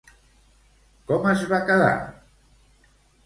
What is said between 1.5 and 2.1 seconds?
va quedar?